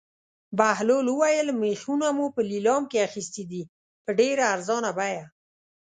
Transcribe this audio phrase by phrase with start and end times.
[0.57, 3.61] بهلول وویل: مېخونه مو په لېلام کې اخیستي دي
[4.03, 5.23] په ډېره ارزانه بیه.